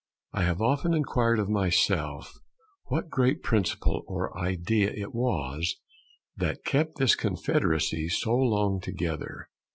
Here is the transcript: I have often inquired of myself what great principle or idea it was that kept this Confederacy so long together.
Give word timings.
I 0.33 0.45
have 0.45 0.63
often 0.63 0.95
inquired 0.95 1.37
of 1.37 1.47
myself 1.47 2.33
what 2.85 3.11
great 3.11 3.43
principle 3.43 4.01
or 4.07 4.35
idea 4.35 4.89
it 4.91 5.13
was 5.13 5.75
that 6.35 6.65
kept 6.65 6.97
this 6.97 7.13
Confederacy 7.13 8.09
so 8.09 8.33
long 8.35 8.81
together. 8.81 9.49